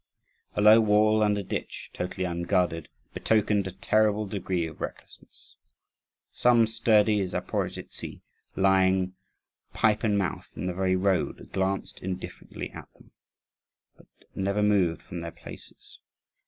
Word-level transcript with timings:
A 0.55 0.61
low 0.61 0.79
wall 0.81 1.21
and 1.21 1.37
a 1.37 1.43
ditch, 1.43 1.91
totally 1.93 2.23
unguarded, 2.23 2.89
betokened 3.13 3.67
a 3.67 3.71
terrible 3.71 4.25
degree 4.25 4.65
of 4.65 4.81
recklessness. 4.81 5.55
Some 6.31 6.65
sturdy 6.65 7.21
Zaporozhtzi 7.23 8.21
lying, 8.55 9.13
pipe 9.73 10.03
in 10.03 10.17
mouth, 10.17 10.53
in 10.57 10.65
the 10.65 10.73
very 10.73 10.95
road, 10.95 11.51
glanced 11.53 12.01
indifferently 12.01 12.71
at 12.71 12.91
them, 12.95 13.11
but 13.95 14.07
never 14.33 14.63
moved 14.63 15.03
from 15.03 15.19
their 15.19 15.29
places. 15.29 15.99